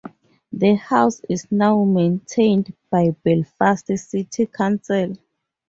[0.51, 5.13] The house is now maintained by Belfast City Council.